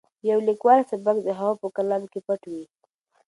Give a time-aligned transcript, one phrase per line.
[0.21, 2.63] د یو لیکوال سبک د هغه په کلام کې پټ وي.